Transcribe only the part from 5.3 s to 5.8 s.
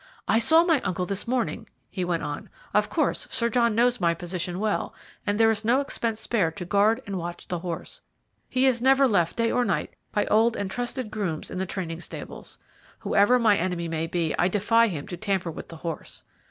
there is no